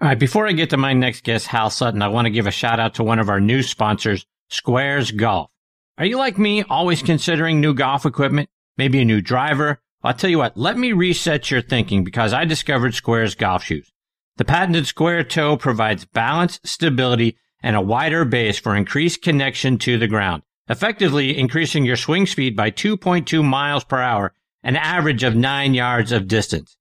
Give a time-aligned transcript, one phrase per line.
[0.00, 2.46] All right, before I get to my next guest, Hal Sutton, I want to give
[2.46, 5.50] a shout out to one of our new sponsors, Sqairz Golf.
[5.98, 8.48] Are you like me, always considering new golf equipment?
[8.76, 9.82] Maybe a new driver?
[10.04, 13.90] I'll tell you what, let me reset your thinking because I discovered Sqairz golf shoes.
[14.36, 19.98] The patented square toe provides balance, stability, and a wider base for increased connection to
[19.98, 25.34] the ground, effectively increasing your swing speed by 2.2 miles per hour, an average of
[25.34, 26.76] 9 yards of distance.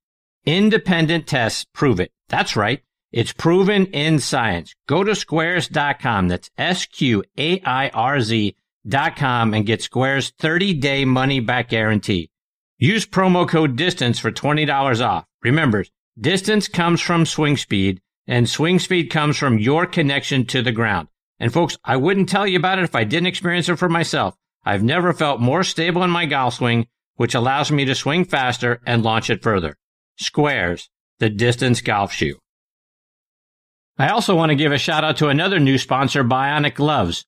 [0.46, 2.12] Independent tests prove it.
[2.30, 2.84] That's right.
[3.12, 4.76] It's proven in science.
[4.88, 6.28] Go to sqairz.com.
[6.28, 8.56] That's S-Q-A-I-R-Z
[8.88, 12.30] dot com and get Sqairz 30 day money back guarantee.
[12.78, 15.26] Use promo code DISTANCE for $20 off.
[15.42, 15.84] Remember,
[16.20, 21.08] distance comes from swing speed and swing speed comes from your connection to the ground.
[21.40, 24.36] And folks, I wouldn't tell you about it if I didn't experience it for myself.
[24.66, 28.82] I've never felt more stable in my golf swing, which allows me to swing faster
[28.86, 29.78] and launch it further.
[30.22, 32.38] Sqairz, the distance golf shoe.
[34.00, 37.26] I also want to give a shout out to another new sponsor, Bionic Gloves.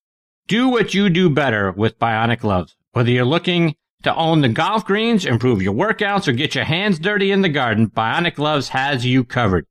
[0.47, 2.75] Do what you do better with Bionic Gloves.
[2.91, 6.99] Whether you're looking to own the golf greens, improve your workouts, or get your hands
[6.99, 9.65] dirty in the garden, Bionic Gloves has you covered.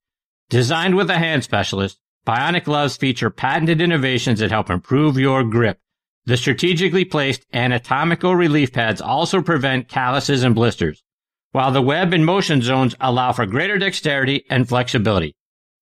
[0.50, 5.78] Designed with a hand specialist, Bionic Gloves feature patented innovations that help improve your grip.
[6.24, 11.04] The strategically placed anatomical relief pads also prevent calluses and blisters,
[11.52, 15.36] while the web and motion zones allow for greater dexterity and flexibility.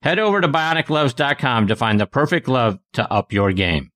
[0.06, 3.90] Head over to bionicgloves.com to find the perfect glove to up your game.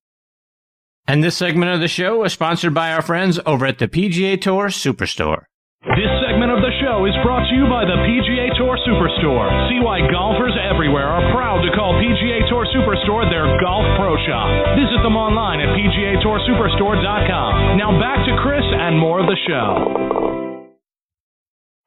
[1.07, 4.35] And this segment of the show is sponsored by our friends over at the PGA
[4.35, 5.47] Tour Superstore.
[5.95, 9.47] This segment of the show is brought to you by the PGA Tour Superstore.
[9.71, 14.51] See why golfers everywhere are proud to call PGA Tour Superstore their golf pro shop.
[14.75, 17.79] Visit them online at PGATourSuperstore.com.
[17.79, 20.40] Now back to Chris and more of the show.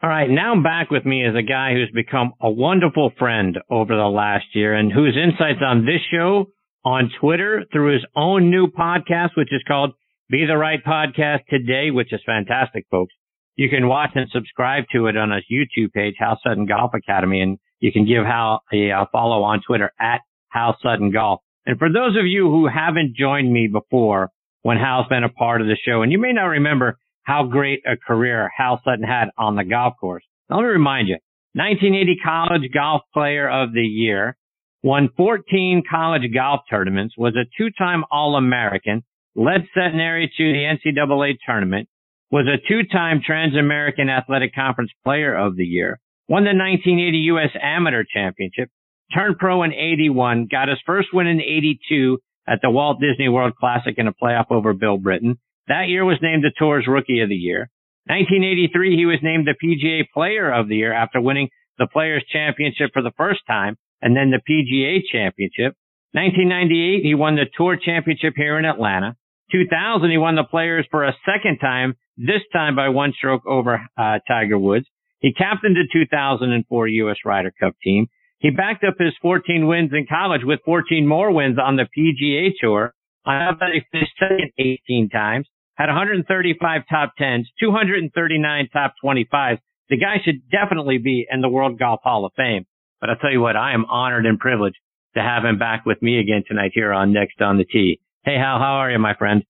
[0.04, 3.96] All right, now back with me is a guy who's become a wonderful friend over
[3.96, 6.50] the last year and whose insights on this show
[6.84, 9.94] on Twitter through his own new podcast, which is called
[10.28, 13.14] Be the Right Podcast Today, which is fantastic, folks.
[13.56, 17.40] You can watch and subscribe to it on his YouTube page, Hal Sutton Golf Academy,
[17.40, 21.40] and you can give Hal a, follow on Twitter at Hal Sutton Golf.
[21.64, 24.28] And for those of you who haven't joined me before
[24.60, 27.82] when Hal's been a part of the show, and you may not remember how great
[27.86, 30.24] a career Hal Sutton had on the golf course.
[30.48, 31.16] Now, let me remind you,
[31.54, 34.36] 1980 College Golf Player of the Year,
[34.82, 39.02] won 14 college golf tournaments, was a two-time All-American,
[39.34, 41.88] led Centenary to the NCAA tournament,
[42.30, 47.50] was a two-time Trans-American Athletic Conference Player of the Year, won the 1980 U.S.
[47.60, 48.68] Amateur Championship,
[49.14, 53.54] turned pro in 81, got his first win in 82 at the Walt Disney World
[53.56, 55.38] Classic in a playoff over Bill Britton.
[55.68, 57.70] That year was named the Tour's Rookie of the Year.
[58.06, 61.48] 1983, he was named the PGA Player of the Year after winning
[61.78, 65.74] the Players Championship for the first time and then the PGA Championship.
[66.12, 69.16] 1998, he won the Tour Championship here in Atlanta.
[69.50, 73.80] 2000, he won the Players for a second time, this time by one stroke over
[73.96, 74.86] uh, Tiger Woods.
[75.20, 77.16] He captained the 2004 U.S.
[77.24, 78.06] Ryder Cup team.
[78.38, 82.50] He backed up his 14 wins in college with 14 more wins on the PGA
[82.60, 82.92] Tour.
[83.24, 89.58] I have he finished second 18 times, had 135 top 10s, 239 top 25s.
[89.90, 92.66] The guy should definitely be in the World Golf Hall of Fame.
[93.00, 94.78] But I'll tell you what, I am honored and privileged
[95.14, 98.00] to have him back with me again tonight here on Next on the Tee.
[98.24, 99.44] Hey, Hal, how are you, my friend?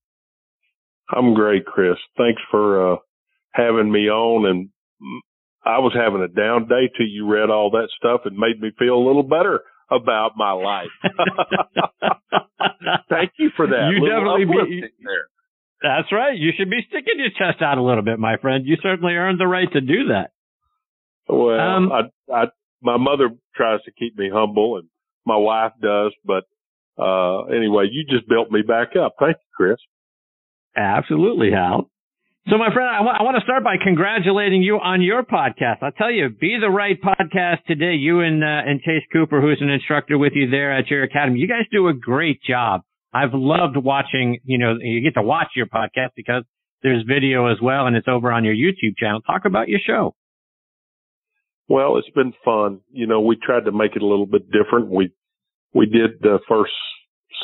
[1.09, 1.97] I'm great, Chris.
[2.17, 2.97] Thanks for uh,
[3.51, 4.49] having me on.
[4.49, 4.69] And
[5.63, 8.71] I was having a down day till you read all that stuff and made me
[8.77, 10.89] feel a little better about my life.
[13.09, 13.91] Thank you for that.
[13.93, 15.27] You definitely be there.
[15.81, 16.37] That's right.
[16.37, 18.65] You should be sticking your chest out a little bit, my friend.
[18.65, 20.31] You certainly earned the right to do that.
[21.27, 22.45] Well, um, I, I,
[22.81, 24.87] my mother tries to keep me humble and
[25.25, 26.43] my wife does, but,
[26.97, 29.15] uh, anyway, you just built me back up.
[29.19, 29.77] Thank you, Chris.
[30.77, 31.89] Absolutely, Hal.
[32.47, 35.81] So, my friend, I, w- I want to start by congratulating you on your podcast.
[35.81, 37.95] I'll tell you, Be the Right podcast today.
[37.95, 41.39] You and uh, and Chase Cooper, who's an instructor with you there at your academy,
[41.39, 42.81] you guys do a great job.
[43.15, 44.39] I've loved watching.
[44.43, 46.43] You know, you get to watch your podcast because
[46.83, 49.21] there's video as well, and it's over on your YouTube channel.
[49.21, 50.13] Talk about your show.
[51.69, 52.81] Well, it's been fun.
[52.91, 54.89] You know, we tried to make it a little bit different.
[54.89, 55.11] We
[55.73, 56.73] we did the first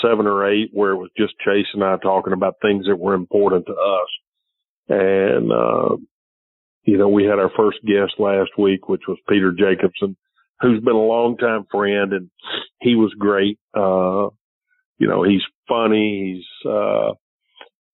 [0.01, 3.13] seven or eight where it was just Chase and I talking about things that were
[3.13, 4.09] important to us.
[4.89, 5.97] And uh
[6.83, 10.17] you know, we had our first guest last week, which was Peter Jacobsen,
[10.59, 12.29] who's been a long time friend and
[12.81, 13.57] he was great.
[13.73, 14.29] Uh
[15.01, 17.13] you know, he's funny, he's uh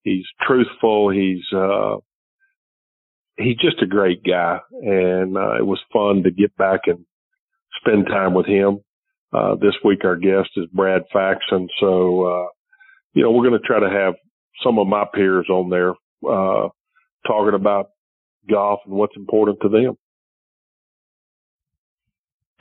[0.02, 1.96] he's truthful, he's uh
[3.38, 6.98] he's just a great guy, and uh, it was fun to get back and
[7.80, 8.80] spend time with him.
[9.32, 11.68] Uh, this week our guest is Brad Faxon.
[11.80, 12.46] So, uh,
[13.14, 14.14] you know, we're going to try to have
[14.62, 15.92] some of my peers on there,
[16.30, 16.68] uh,
[17.26, 17.86] talking about
[18.50, 19.94] golf and what's important to them.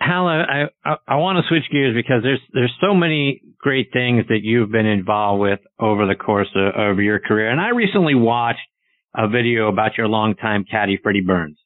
[0.07, 4.25] Hal, I, I, I want to switch gears because there's there's so many great things
[4.29, 8.15] that you've been involved with over the course of, of your career, and I recently
[8.15, 8.59] watched
[9.15, 11.57] a video about your longtime caddy Freddie Burns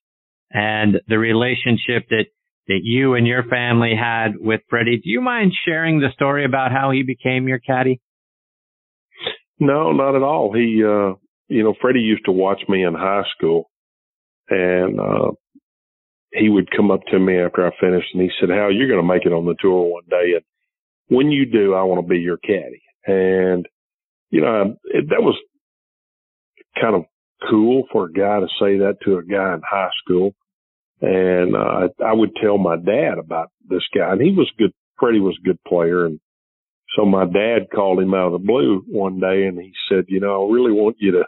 [0.52, 2.26] and the relationship that
[2.68, 4.98] that you and your family had with Freddie.
[4.98, 8.00] Do you mind sharing the story about how he became your caddy?
[9.60, 10.54] No, not at all.
[10.54, 11.16] He, uh,
[11.48, 13.70] you know, Freddie used to watch me in high school,
[14.50, 15.32] and uh,
[16.34, 19.02] he would come up to me after I finished and he said, Hal, you're going
[19.02, 20.34] to make it on the tour one day.
[20.36, 20.44] And
[21.10, 22.82] when you do, I want to be your caddy.
[23.06, 23.68] And,
[24.30, 25.38] you know, it, that was
[26.80, 27.04] kind of
[27.50, 30.34] cool for a guy to say that to a guy in high school.
[31.02, 34.72] And, uh, I would tell my dad about this guy and he was good.
[35.00, 36.06] Freddie was a good player.
[36.06, 36.20] And
[36.96, 40.20] so my dad called him out of the blue one day and he said, you
[40.20, 41.24] know, I really want you to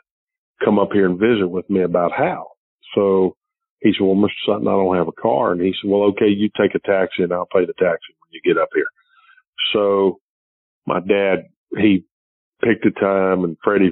[0.63, 2.51] come up here and visit with me about Hal.
[2.95, 3.35] So,
[3.83, 4.29] he said, well, Mr.
[4.47, 5.51] Sutton, I don't have a car.
[5.51, 8.31] And he said, well, okay, you take a taxi and I'll pay the taxi when
[8.31, 8.85] you get up here.
[9.73, 10.19] So
[10.87, 12.05] my dad, he
[12.63, 13.91] picked a time and Freddie,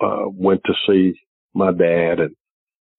[0.00, 1.18] uh, went to see
[1.54, 2.36] my dad and,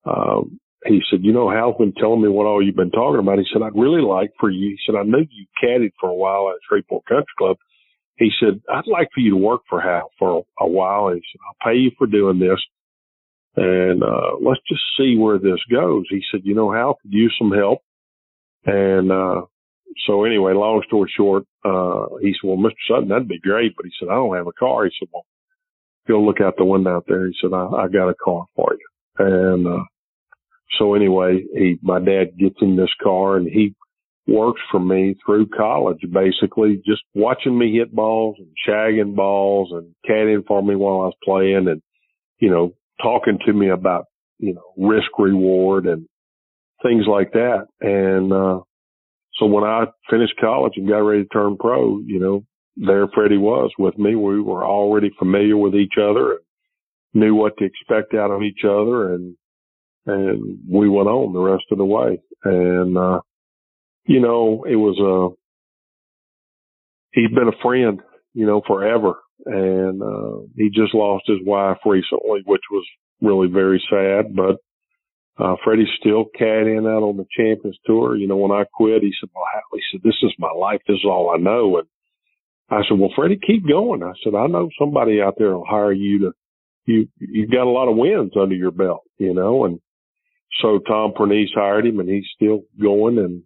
[0.06, 3.38] um, he said, you know, Hal's been telling me what all you've been talking about.
[3.38, 4.70] He said, I'd really like for you.
[4.70, 7.56] He said, I knew you caddied for a while at Shreveport Country Club.
[8.16, 11.08] He said, I'd like for you to work for Hal for a, a while.
[11.08, 12.60] He said, I'll pay you for doing this
[13.56, 16.04] and uh, let's just see where this goes.
[16.10, 17.80] He said, you know, Hal could use some help.
[18.66, 19.42] And uh,
[20.06, 22.74] so anyway, long story short, uh, he said, well, Mr.
[22.88, 23.74] Sutton, that'd be great.
[23.76, 24.84] But he said, I don't have a car.
[24.84, 25.24] He said, well,
[26.06, 27.26] go look out the window out there.
[27.26, 29.26] He said, I, I got a car for you.
[29.26, 29.84] And uh,
[30.78, 33.74] so anyway, he, my dad gets in this car and he
[34.26, 39.94] works for me through college, basically just watching me hit balls and shagging balls and
[40.08, 41.80] caddying for me while I was playing and,
[42.38, 42.72] you know,
[43.02, 44.06] talking to me about,
[44.38, 46.06] you know, risk reward and
[46.82, 47.66] things like that.
[47.80, 48.60] And, uh,
[49.38, 52.44] so when I finished college and got ready to turn pro, you know,
[52.76, 54.14] there Freddie was with me.
[54.14, 56.40] We were already familiar with each other and
[57.14, 59.36] knew what to expect out of each other and,
[60.06, 62.20] and we went on the rest of the way.
[62.44, 63.20] And, uh,
[64.06, 65.34] you know, it was, uh,
[67.12, 68.00] he's been a friend,
[68.34, 69.16] you know, forever
[69.46, 72.84] and uh, he just lost his wife recently, which was
[73.20, 74.34] really very sad.
[74.34, 74.56] But
[75.42, 78.16] uh, Freddie's still caddying out on the Champions Tour.
[78.16, 80.80] You know, when I quit, he said, "Well, he said this is my life.
[80.86, 81.88] This is all I know." And
[82.70, 85.92] I said, "Well, Freddie, keep going." I said, "I know somebody out there will hire
[85.92, 86.32] you to.
[86.86, 89.80] You you've got a lot of wins under your belt, you know." And
[90.60, 93.42] so Tom Pernice hired him, and he's still going and.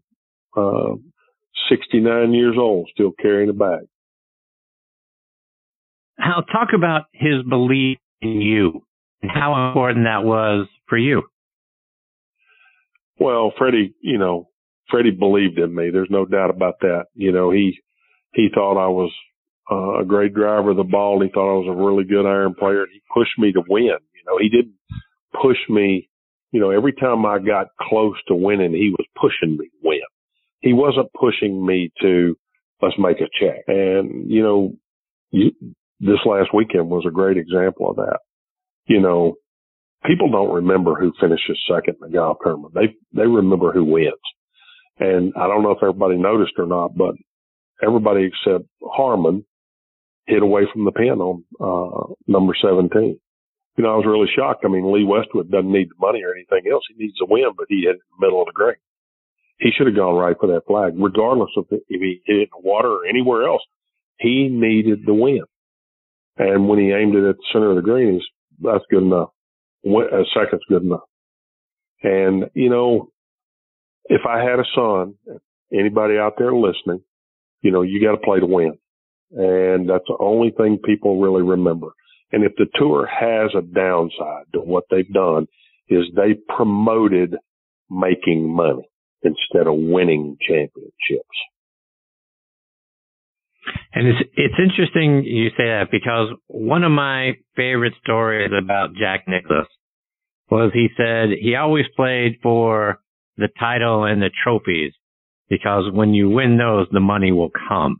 [0.56, 0.96] Uh,
[1.70, 3.86] 69 years old, still carrying a bag.
[6.20, 8.82] Hal, talk about his belief in you
[9.22, 11.22] and how important that was for you.
[13.18, 14.48] Well, Freddie, you know,
[14.90, 15.90] Freddie believed in me.
[15.90, 17.04] There's no doubt about that.
[17.14, 17.78] You know, he
[18.34, 19.12] he thought I was
[19.70, 21.22] uh, a great driver of the ball.
[21.22, 22.82] He thought I was a really good iron player.
[22.82, 23.84] and He pushed me to win.
[23.84, 24.74] You know, he didn't
[25.40, 26.08] push me.
[26.52, 30.00] You know, every time I got close to winning, he was pushing me to win.
[30.60, 32.36] He wasn't pushing me to
[32.82, 33.64] let's make a check.
[33.68, 34.72] And you know,
[35.30, 35.52] you,
[36.00, 38.18] this last weekend was a great example of that.
[38.86, 39.34] You know,
[40.06, 42.74] people don't remember who finishes second in the golf tournament.
[42.74, 44.14] They they remember who wins.
[44.98, 47.14] And I don't know if everybody noticed or not, but
[47.82, 49.44] everybody except Harman
[50.26, 53.20] hit away from the pin on uh number seventeen.
[53.76, 54.64] You know, I was really shocked.
[54.64, 56.82] I mean, Lee Westwood doesn't need the money or anything else.
[56.88, 58.76] He needs a win, but he hit in the middle of the green.
[59.58, 62.48] He should have gone right for that flag, regardless of if he hit it in
[62.52, 63.62] the water or anywhere else.
[64.18, 65.44] He needed the win.
[66.36, 68.22] And when he aimed it at the center of the green, he's,
[68.60, 69.30] that's good enough.
[69.84, 71.00] A second's good enough.
[72.02, 73.10] And, you know,
[74.04, 75.14] if I had a son,
[75.72, 77.02] anybody out there listening,
[77.62, 78.78] you know, you got to play to win.
[79.32, 81.88] And that's the only thing people really remember.
[82.32, 85.46] And if the tour has a downside to what they've done
[85.88, 87.36] is they promoted
[87.90, 88.88] making money
[89.22, 91.36] instead of winning championships.
[93.92, 99.24] And it's it's interesting you say that because one of my favorite stories about Jack
[99.26, 99.66] Nicklaus
[100.50, 103.00] was he said he always played for
[103.36, 104.92] the title and the trophies
[105.48, 107.96] because when you win those, the money will come.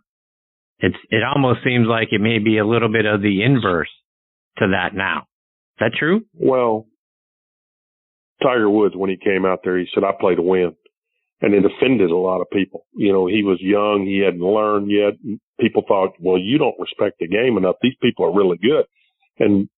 [0.79, 3.90] It's it almost seems like it may be a little bit of the inverse
[4.59, 5.21] to that now.
[5.21, 6.23] Is that true?
[6.35, 6.87] Well,
[8.43, 10.75] Tiger Woods when he came out there, he said, "I play to win,"
[11.41, 12.87] and it offended a lot of people.
[12.95, 15.15] You know, he was young, he hadn't learned yet.
[15.59, 17.77] People thought, well, you don't respect the game enough.
[17.83, 18.85] These people are really good.
[19.39, 19.69] And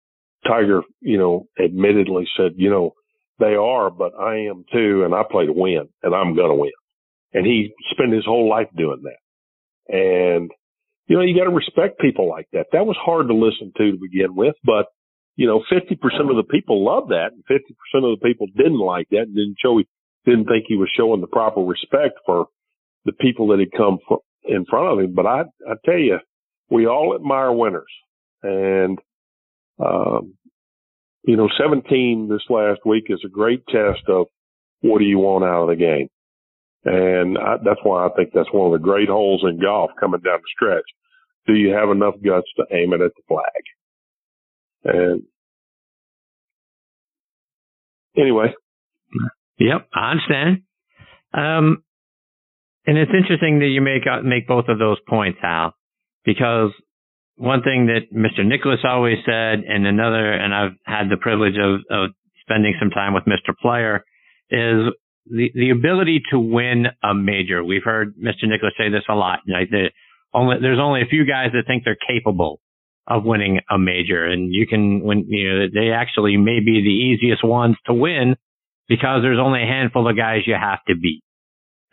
[0.46, 2.92] Tiger, you know, admittedly said, you know,
[3.38, 6.72] they are, but I am too, and I play to win, and I'm gonna win.
[7.32, 9.94] And he spent his whole life doing that.
[9.94, 10.50] And
[11.06, 12.66] you know, you got to respect people like that.
[12.72, 14.86] That was hard to listen to to begin with, but
[15.36, 15.92] you know, 50%
[16.30, 17.58] of the people loved that and 50%
[18.12, 19.80] of the people didn't like that and didn't show,
[20.24, 22.46] didn't think he was showing the proper respect for
[23.04, 23.98] the people that had come
[24.44, 25.14] in front of him.
[25.14, 26.18] But I, I tell you,
[26.70, 27.90] we all admire winners
[28.42, 28.98] and,
[29.84, 30.34] um,
[31.24, 34.26] you know, 17 this last week is a great test of
[34.80, 36.08] what do you want out of the game?
[36.84, 40.20] And I, that's why I think that's one of the great holes in golf coming
[40.20, 40.84] down the stretch.
[41.46, 43.44] Do you have enough guts to aim it at the flag?
[44.84, 45.22] And
[48.16, 48.54] anyway.
[49.62, 50.62] Yep, I understand.
[51.32, 51.84] Um,
[52.84, 55.74] and it's interesting that you make uh, make both of those points, Hal,
[56.24, 56.70] because
[57.36, 58.44] one thing that Mr.
[58.44, 63.14] Nicklaus always said, and another, and I've had the privilege of, of spending some time
[63.14, 63.56] with Mr.
[63.60, 64.04] Player,
[64.50, 64.92] is
[65.26, 67.62] the, the ability to win a major.
[67.62, 68.48] We've heard Mr.
[68.48, 69.40] Nicklaus say this a lot.
[69.48, 69.70] Right?
[69.70, 69.90] The,
[70.34, 72.60] only, there's only a few guys that think they're capable
[73.06, 77.26] of winning a major, and you can when you know they actually may be the
[77.26, 78.36] easiest ones to win
[78.88, 81.22] because there's only a handful of guys you have to beat.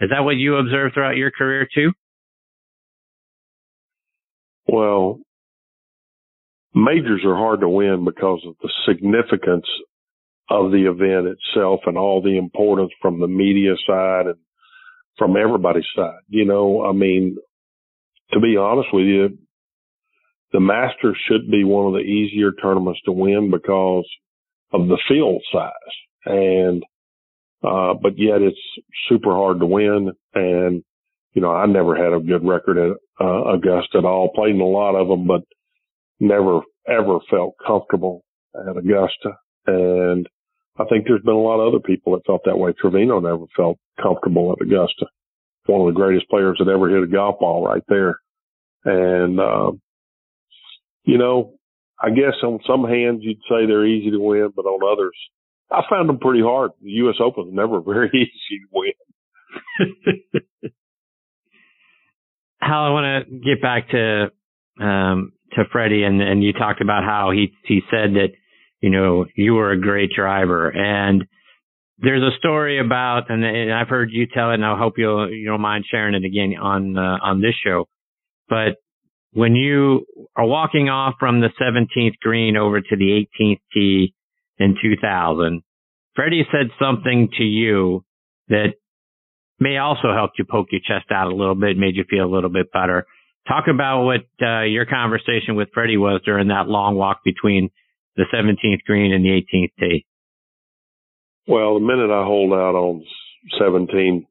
[0.01, 1.91] Is that what you observed throughout your career too?
[4.67, 5.19] Well,
[6.73, 9.65] majors are hard to win because of the significance
[10.49, 14.37] of the event itself and all the importance from the media side and
[15.17, 16.21] from everybody's side.
[16.27, 17.37] You know, I mean,
[18.31, 19.37] to be honest with you,
[20.51, 24.07] the Masters should be one of the easier tournaments to win because
[24.71, 25.71] of the field size.
[26.25, 26.83] And,
[27.63, 28.59] uh, but yet it's
[29.07, 30.11] super hard to win.
[30.33, 30.83] And,
[31.33, 34.31] you know, I never had a good record at uh, Augusta at all.
[34.33, 35.41] Played in a lot of them, but
[36.19, 38.23] never ever felt comfortable
[38.55, 39.37] at Augusta.
[39.67, 40.27] And
[40.77, 42.73] I think there's been a lot of other people that felt that way.
[42.73, 45.05] Trevino never felt comfortable at Augusta.
[45.65, 48.17] One of the greatest players that ever hit a golf ball right there.
[48.85, 49.71] And, uh,
[51.03, 51.53] you know,
[52.01, 55.15] I guess on some hands you'd say they're easy to win, but on others,
[55.71, 56.71] I found them pretty hard.
[56.81, 57.15] The U.S.
[57.21, 58.93] Open never very easy to win.
[62.61, 64.31] Hal, I want to get back to
[64.81, 68.29] um, to Freddie, and, and you talked about how he he said that
[68.81, 71.25] you know you were a great driver, and
[71.99, 75.29] there's a story about, and, and I've heard you tell it, and I hope you'll
[75.31, 77.87] you don't mind sharing it again on uh, on this show.
[78.49, 78.75] But
[79.33, 84.13] when you are walking off from the 17th green over to the 18th tee
[84.59, 85.61] in 2000,
[86.15, 88.03] Freddie said something to you
[88.49, 88.73] that
[89.59, 92.33] may also help you poke your chest out a little bit, made you feel a
[92.33, 93.05] little bit better.
[93.47, 97.69] Talk about what uh, your conversation with Freddie was during that long walk between
[98.15, 100.05] the 17th green and the 18th tee.
[101.47, 103.03] Well, the minute I hold out on
[103.59, 104.27] 17,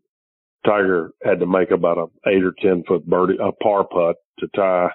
[0.64, 4.48] Tiger had to make about an eight or 10 foot birdie, a par putt to
[4.54, 4.90] tie.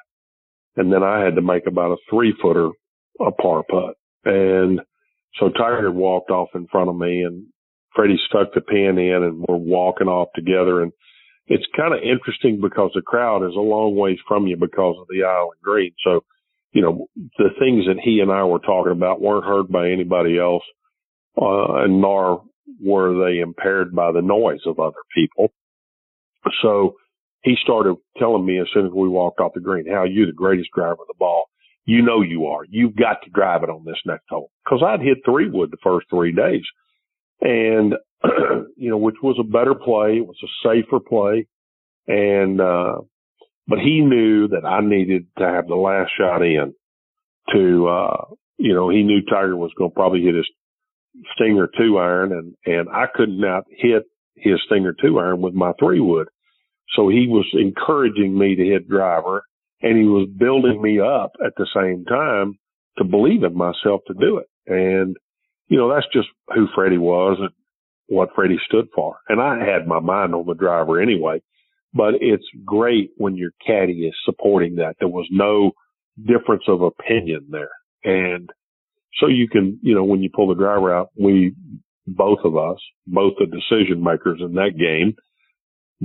[0.75, 2.69] And then I had to make about a three footer,
[3.19, 3.95] a par putt.
[4.25, 4.81] And
[5.39, 7.45] so Tiger walked off in front of me and
[7.95, 10.81] Freddie stuck the pin in and we're walking off together.
[10.81, 10.91] And
[11.47, 15.07] it's kind of interesting because the crowd is a long ways from you because of
[15.09, 15.93] the island green.
[16.03, 16.23] So,
[16.71, 20.39] you know, the things that he and I were talking about weren't heard by anybody
[20.39, 20.63] else,
[21.39, 22.43] uh, and nor
[22.81, 25.51] were they impaired by the noise of other people.
[26.61, 26.95] So
[27.43, 30.31] he started telling me as soon as we walked off the green, how you're the
[30.31, 31.45] greatest driver of the ball.
[31.85, 32.63] You know you are.
[32.69, 34.49] You've got to drive it on this next hole.
[34.67, 36.63] Cause I'd hit three wood the first three days.
[37.41, 37.95] And,
[38.77, 40.17] you know, which was a better play.
[40.17, 41.47] It was a safer play.
[42.07, 43.01] And, uh,
[43.67, 46.73] but he knew that I needed to have the last shot in
[47.53, 48.25] to, uh,
[48.57, 50.47] you know, he knew Tiger was going to probably hit his
[51.35, 54.03] Stinger two iron and, and I could not hit
[54.35, 56.27] his Stinger two iron with my three wood.
[56.95, 59.43] So he was encouraging me to hit driver
[59.83, 62.57] and he was building me up at the same time
[62.97, 64.47] to believe in myself to do it.
[64.65, 65.17] And,
[65.67, 67.49] you know, that's just who Freddie was and
[68.07, 69.17] what Freddie stood for.
[69.27, 71.41] And I had my mind on the driver anyway,
[71.93, 74.95] but it's great when your caddy is supporting that.
[74.99, 75.71] There was no
[76.17, 77.71] difference of opinion there.
[78.03, 78.49] And
[79.19, 81.55] so you can, you know, when you pull the driver out, we,
[82.07, 85.15] both of us, both the decision makers in that game,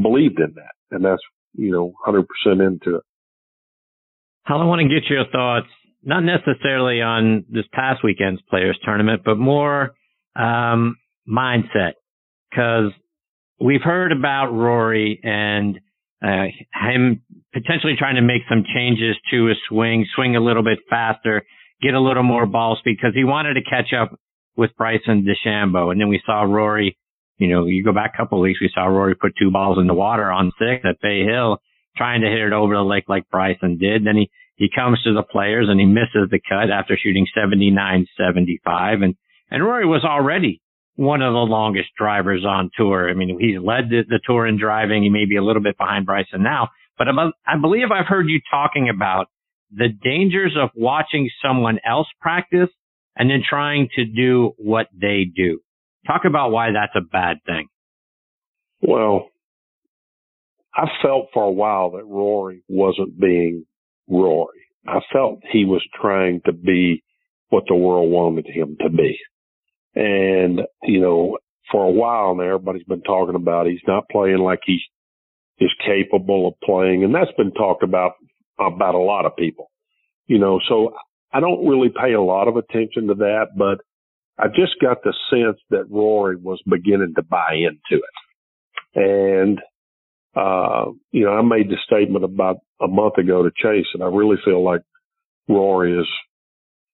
[0.00, 0.74] believed in that.
[0.90, 1.22] And that's,
[1.54, 2.24] you know, 100%
[2.66, 3.02] into it.
[4.48, 5.66] Hal, I want to get your thoughts,
[6.02, 9.90] not necessarily on this past weekend's players tournament, but more,
[10.36, 10.96] um,
[11.28, 11.92] mindset.
[12.54, 12.92] Cause
[13.60, 15.78] we've heard about Rory and
[16.24, 17.20] uh, him
[17.52, 21.42] potentially trying to make some changes to his swing, swing a little bit faster,
[21.82, 24.18] get a little more ball speed because he wanted to catch up
[24.56, 25.92] with Bryson DeChambeau.
[25.92, 26.96] And then we saw Rory,
[27.36, 29.76] you know, you go back a couple of weeks, we saw Rory put two balls
[29.78, 31.58] in the water on six at Bay Hill
[31.98, 34.06] trying to hit it over the lake like Bryson did.
[34.06, 38.06] Then he, he comes to the players and he misses the cut after shooting 79,
[38.16, 39.02] 75.
[39.02, 39.14] And,
[39.50, 40.62] and Rory was already
[40.96, 43.10] one of the longest drivers on tour.
[43.10, 45.02] I mean, he's led the, the tour in driving.
[45.02, 48.40] He may be a little bit behind Bryson now, but I believe I've heard you
[48.50, 49.26] talking about
[49.70, 52.70] the dangers of watching someone else practice
[53.16, 55.60] and then trying to do what they do.
[56.06, 57.68] Talk about why that's a bad thing.
[58.80, 59.28] Well,
[60.78, 63.66] I felt for a while that Rory wasn't being
[64.08, 64.60] Rory.
[64.86, 67.02] I felt he was trying to be
[67.48, 69.18] what the world wanted him to be.
[69.96, 71.38] And, you know,
[71.72, 74.78] for a while now, everybody's been talking about he's not playing like he
[75.58, 77.02] is capable of playing.
[77.02, 78.12] And that's been talked about,
[78.60, 79.72] about a lot of people,
[80.26, 80.94] you know, so
[81.32, 83.78] I don't really pay a lot of attention to that, but
[84.38, 88.94] I just got the sense that Rory was beginning to buy into it.
[88.94, 89.58] And,
[90.36, 94.06] uh, you know, I made the statement about a month ago to Chase, and I
[94.06, 94.82] really feel like
[95.48, 96.08] Rory is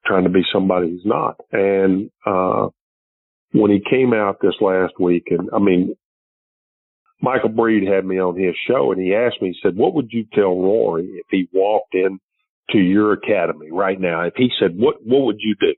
[0.06, 1.36] trying to be somebody he's not.
[1.52, 2.68] And, uh,
[3.52, 5.94] when he came out this last week, and I mean,
[7.22, 10.08] Michael Breed had me on his show and he asked me, he said, what would
[10.10, 12.18] you tell Rory if he walked in
[12.70, 14.22] to your academy right now?
[14.22, 15.74] If he said, what, what would you do?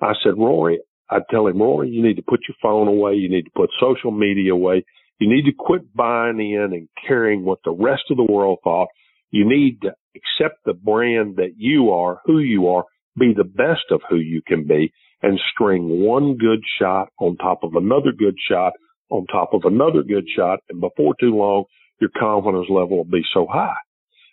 [0.00, 0.80] I said, Rory,
[1.10, 3.14] I'd tell him, Rory, you need to put your phone away.
[3.14, 4.84] You need to put social media away.
[5.20, 8.88] You need to quit buying in and caring what the rest of the world thought.
[9.30, 12.84] You need to accept the brand that you are, who you are,
[13.18, 17.62] be the best of who you can be and string one good shot on top
[17.62, 18.72] of another good shot
[19.10, 20.60] on top of another good shot.
[20.70, 21.64] And before too long,
[22.00, 23.76] your confidence level will be so high.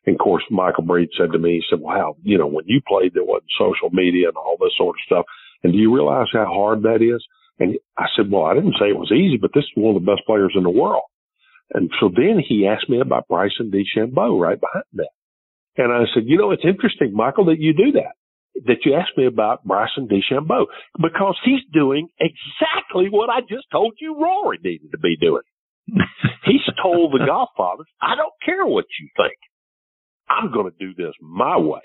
[0.06, 2.80] And of course, Michael Breed said to me, he said, wow, you know, when you
[2.88, 5.26] played, there wasn't social media and all this sort of stuff.
[5.64, 7.22] And do you realize how hard that is?
[7.60, 10.02] And I said, well, I didn't say it was easy, but this is one of
[10.02, 11.04] the best players in the world.
[11.74, 15.10] And so then he asked me about Bryson DeChambeau right behind that.
[15.76, 18.16] And I said, you know, it's interesting, Michael, that you do that
[18.66, 20.66] that you asked me about Bryson DeChambeau
[21.00, 25.44] because he's doing exactly what I just told you Rory needed to be doing.
[26.46, 29.38] he's told the golf fathers, I don't care what you think.
[30.30, 31.82] I'm going to do this my way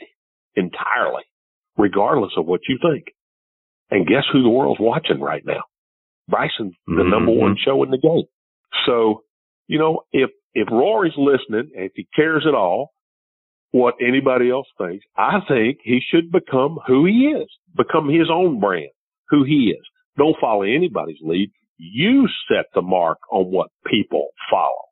[0.56, 1.22] entirely,
[1.76, 3.04] regardless of what you think.
[3.92, 5.64] And guess who the world's watching right now?
[6.26, 7.10] Bryson's the mm-hmm.
[7.10, 8.24] number one show in the game.
[8.86, 9.22] So,
[9.66, 12.92] you know, if, if Rory's listening if he cares at all,
[13.70, 15.04] what anybody else thinks.
[15.16, 18.90] I think he should become who he is, become his own brand,
[19.28, 19.84] who he is.
[20.16, 21.50] Don't follow anybody's lead.
[21.76, 24.88] You set the mark on what people follow.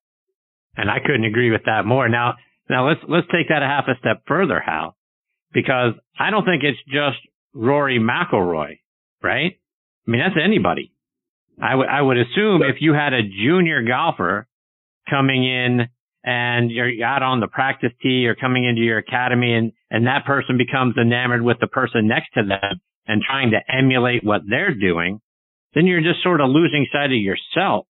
[0.77, 2.09] And I couldn't agree with that more.
[2.09, 2.35] Now,
[2.69, 4.95] now let's, let's take that a half a step further, Hal,
[5.53, 7.19] because I don't think it's just
[7.55, 8.79] Rory McIlroy,
[9.23, 9.59] right?
[10.07, 10.93] I mean, that's anybody.
[11.63, 14.47] I would, I would assume if you had a junior golfer
[15.09, 15.89] coming in
[16.25, 20.25] and you're out on the practice tee or coming into your academy and, and that
[20.27, 24.75] person becomes enamored with the person next to them and trying to emulate what they're
[24.75, 25.21] doing,
[25.75, 27.87] then you're just sort of losing sight of yourself.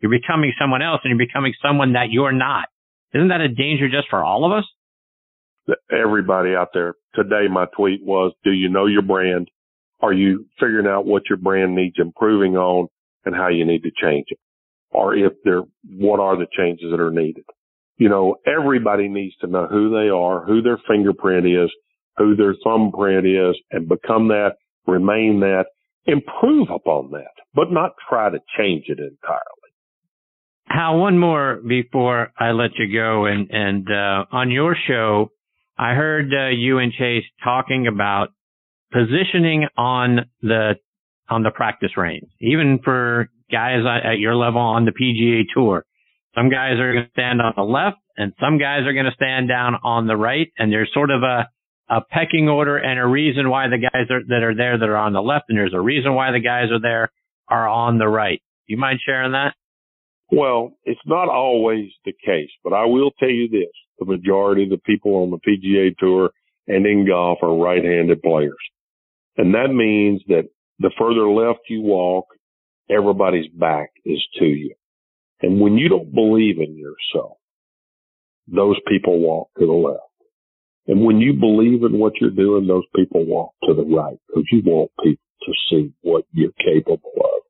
[0.00, 2.66] You're becoming someone else and you're becoming someone that you're not.
[3.14, 4.64] Isn't that a danger just for all of us?
[5.92, 6.94] Everybody out there.
[7.14, 9.48] Today my tweet was, do you know your brand?
[10.00, 12.88] Are you figuring out what your brand needs improving on
[13.24, 14.38] and how you need to change it?
[14.90, 15.62] Or if there,
[15.96, 17.44] what are the changes that are needed?
[17.98, 21.70] you know, everybody needs to know who they are, who their fingerprint is,
[22.16, 24.52] who their thumbprint is, and become that,
[24.86, 25.66] remain that,
[26.06, 29.42] improve upon that, but not try to change it entirely.
[30.66, 33.26] Hal, one more before I let you go.
[33.26, 35.30] And, and, uh, on your show,
[35.76, 38.28] I heard uh, you and Chase talking about
[38.92, 40.74] positioning on the,
[41.28, 45.84] on the practice range, even for guys at your level on the PGA tour.
[46.34, 49.14] Some guys are going to stand on the left and some guys are going to
[49.14, 50.48] stand down on the right.
[50.58, 51.48] And there's sort of a,
[51.88, 54.96] a pecking order and a reason why the guys are, that are there that are
[54.96, 55.46] on the left.
[55.48, 57.10] And there's a reason why the guys are there
[57.48, 58.42] are on the right.
[58.66, 59.54] You mind sharing that?
[60.30, 63.72] Well, it's not always the case, but I will tell you this.
[63.98, 66.30] The majority of the people on the PGA tour
[66.66, 68.54] and in golf are right-handed players.
[69.38, 70.48] And that means that
[70.78, 72.26] the further left you walk,
[72.90, 74.74] everybody's back is to you.
[75.40, 77.38] And when you don't believe in yourself,
[78.48, 80.02] those people walk to the left.
[80.86, 84.44] And when you believe in what you're doing, those people walk to the right because
[84.50, 87.42] you want people to see what you're capable of.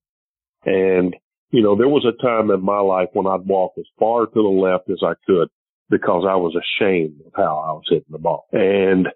[0.67, 1.17] And
[1.51, 4.33] you know, there was a time in my life when I'd walk as far to
[4.35, 5.49] the left as I could
[5.89, 8.47] because I was ashamed of how I was hitting the ball.
[8.53, 9.09] And,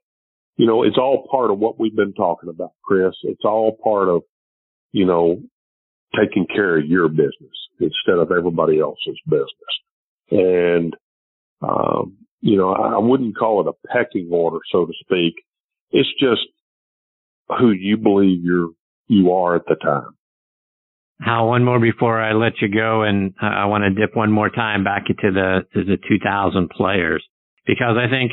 [0.56, 3.14] you know, it's all part of what we've been talking about, Chris.
[3.22, 4.22] It's all part of,
[4.92, 5.40] you know,
[6.18, 9.48] taking care of your business instead of everybody else's business.
[10.30, 10.96] And,
[11.62, 15.34] um, you know, I wouldn't call it a pecking order, so to speak.
[15.90, 16.42] It's just
[17.58, 18.70] who you believe you're,
[19.06, 20.16] you are at the time.
[21.20, 24.50] Hal, one more before I let you go, and I want to dip one more
[24.50, 27.24] time back into the to the 2000 players
[27.64, 28.32] because I think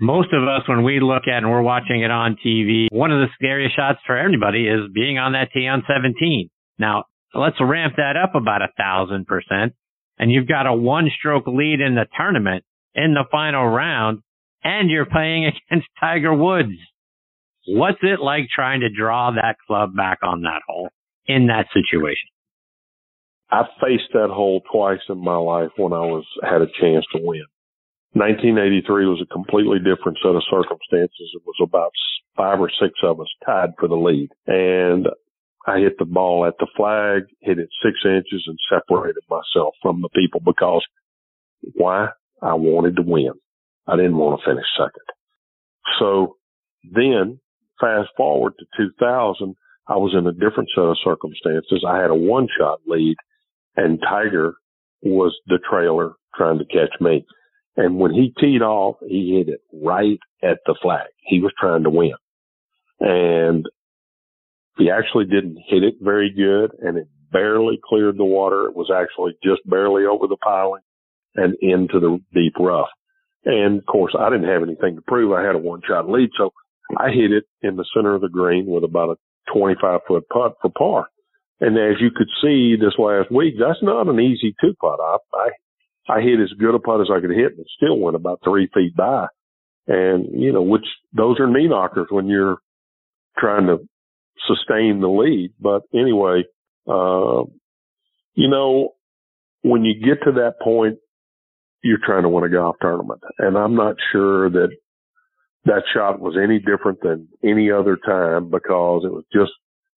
[0.00, 3.20] most of us, when we look at and we're watching it on TV, one of
[3.20, 6.50] the scariest shots for anybody is being on that tee on 17.
[6.78, 7.04] Now,
[7.34, 9.74] let's ramp that up about a thousand percent,
[10.18, 14.20] and you've got a one-stroke lead in the tournament in the final round,
[14.62, 16.76] and you're playing against Tiger Woods.
[17.66, 20.90] What's it like trying to draw that club back on that hole?
[21.26, 22.28] in that situation?
[23.50, 27.20] I faced that hole twice in my life when I was had a chance to
[27.22, 27.44] win.
[28.14, 31.34] 1983 was a completely different set of circumstances.
[31.34, 31.92] It was about
[32.36, 35.06] five or six of us tied for the lead, and
[35.66, 40.02] I hit the ball at the flag, hit it six inches, and separated myself from
[40.02, 40.84] the people because
[41.74, 42.08] why?
[42.42, 43.32] I wanted to win.
[43.86, 45.08] I didn't want to finish second.
[45.98, 46.36] So
[46.92, 47.40] then,
[47.80, 49.54] fast forward to 2000,
[49.88, 51.84] I was in a different set of circumstances.
[51.86, 53.16] I had a one shot lead
[53.76, 54.54] and Tiger
[55.02, 57.24] was the trailer trying to catch me.
[57.76, 61.08] And when he teed off, he hit it right at the flag.
[61.18, 62.14] He was trying to win.
[63.00, 63.66] And
[64.78, 68.66] he actually didn't hit it very good and it barely cleared the water.
[68.66, 70.82] It was actually just barely over the piling
[71.34, 72.88] and into the deep rough.
[73.44, 75.32] And of course, I didn't have anything to prove.
[75.32, 76.30] I had a one shot lead.
[76.38, 76.50] So
[76.96, 80.54] I hit it in the center of the green with about a 25 foot putt
[80.62, 81.06] for par.
[81.60, 84.98] And as you could see this last week, that's not an easy two putt.
[85.00, 85.48] I, I,
[86.08, 88.40] I hit as good a putt as I could hit and it still went about
[88.44, 89.26] three feet by.
[89.86, 92.58] And, you know, which those are knee knockers when you're
[93.38, 93.78] trying to
[94.46, 95.52] sustain the lead.
[95.60, 96.44] But anyway,
[96.88, 97.44] uh,
[98.34, 98.90] you know,
[99.62, 100.98] when you get to that point,
[101.82, 103.20] you're trying to win a golf tournament.
[103.38, 104.68] And I'm not sure that
[105.66, 109.52] that shot was any different than any other time because it was just,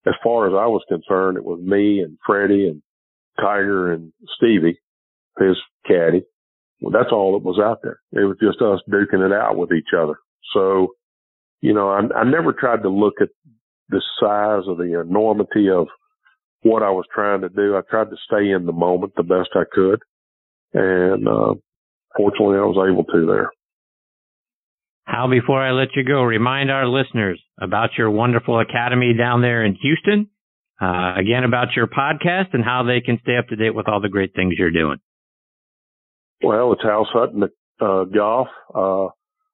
[0.06, 2.82] as far as I was concerned, it was me and Freddie and
[3.40, 4.80] Tiger and Stevie,
[5.40, 6.24] his caddy.
[6.82, 8.00] Well, that's all that was out there.
[8.12, 10.16] It was just us duking it out with each other.
[10.54, 10.90] So,
[11.62, 13.30] you know, I, I never tried to look at
[13.90, 15.88] the size or the enormity of
[16.62, 17.76] what I was trying to do.
[17.76, 20.02] I tried to stay in the moment the best I could.
[20.74, 21.56] And, uh,
[22.18, 23.52] fortunately I was able to there.
[25.06, 29.64] Hal, before I let you go, remind our listeners about your wonderful academy down there
[29.64, 30.30] in Houston.
[30.82, 34.02] Uh, again, about your podcast and how they can stay up to date with all
[34.02, 34.98] the great things you're doing.
[36.44, 37.44] Well, it's Hal Sutton
[37.82, 39.08] uh, Golf, uh,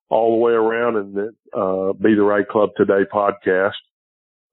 [0.10, 1.18] all the way around and
[1.54, 3.72] uh, Be the Right Club Today podcast.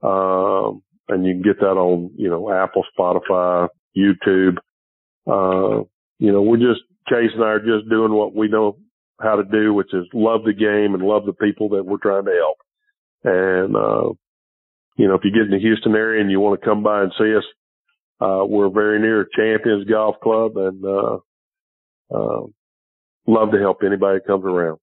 [0.03, 4.59] Um, and you can get that on, you know, Apple, Spotify, YouTube.
[5.27, 5.85] Uh,
[6.19, 8.79] you know, we're just, Chase and I are just doing what we know
[9.21, 12.27] how to do, which is love the game and love the people that we're trying
[12.27, 12.59] to help.
[13.25, 14.15] And, uh,
[14.97, 17.03] you know, if you get in the Houston area and you want to come by
[17.03, 17.45] and see us,
[18.21, 21.19] uh, we're very near Champions Golf Club and, uh,
[22.15, 22.41] uh,
[23.27, 24.79] love to help anybody that comes around.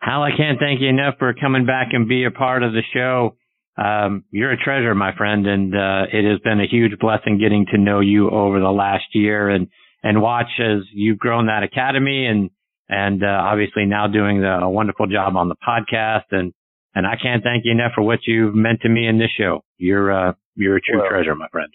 [0.00, 2.82] Hal, I can't thank you enough for coming back and be a part of the
[2.94, 3.36] show.
[3.76, 7.66] Um, you're a treasure, my friend, and uh, it has been a huge blessing getting
[7.72, 9.68] to know you over the last year and
[10.02, 12.50] and watch as you've grown that academy and
[12.88, 16.24] and uh, obviously now doing the, a wonderful job on the podcast.
[16.30, 16.52] And
[16.94, 19.64] and I can't thank you enough for what you've meant to me in this show.
[19.76, 21.72] You're uh, you're a true well, treasure, my friend.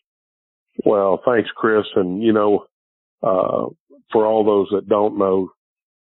[0.85, 1.85] Well, thanks, Chris.
[1.95, 2.65] And you know,
[3.21, 3.67] uh,
[4.11, 5.49] for all those that don't know,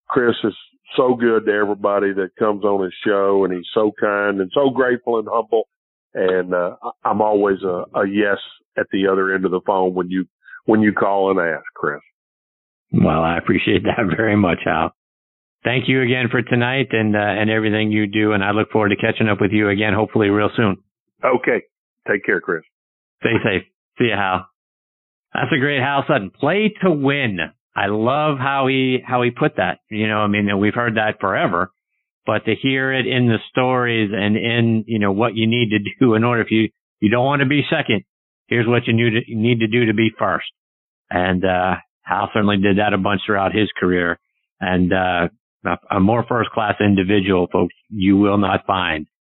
[0.09, 0.55] Chris is
[0.97, 4.71] so good to everybody that comes on his show, and he's so kind and so
[4.71, 5.69] grateful and humble.
[6.15, 8.38] And uh, I'm always a, a yes
[8.77, 10.27] at the other end of the phone when you
[10.65, 12.01] when you call and ask, Chris.
[12.93, 14.93] Well, I appreciate that very much, Hal.
[15.65, 18.91] Thank you again for tonight and uh, and everything you do, and I look forward
[18.91, 20.77] to catching up with you again, hopefully real soon.
[21.25, 21.62] Okay.
[22.11, 22.62] Take care, Chris.
[23.21, 23.62] Stay safe.
[23.99, 24.47] See you, Hal.
[25.33, 26.31] That's a great Hal Sutton.
[26.31, 27.38] Play to win.
[27.74, 29.78] I love how he how he put that.
[29.90, 31.70] You know, I mean, we've heard that forever,
[32.26, 35.78] but to hear it in the stories and in you know what you need to
[36.00, 36.68] do in order if you
[37.00, 38.04] you don't want to be second,
[38.46, 40.46] here's what you need to, you need to do to be first.
[41.11, 44.18] And uh, Hal certainly did that a bunch throughout his career.
[44.61, 45.28] And, uh,
[45.90, 49.06] a more first class individual, folks, you will not find